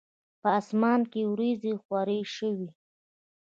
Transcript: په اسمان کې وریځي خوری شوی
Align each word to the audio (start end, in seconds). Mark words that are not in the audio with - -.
په 0.41 0.49
اسمان 0.59 1.01
کې 1.11 1.21
وریځي 1.31 1.73
خوری 1.83 2.21
شوی 2.35 2.67